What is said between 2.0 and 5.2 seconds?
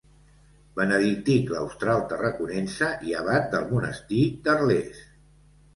Tarraconense i abat del monestir d'Arles.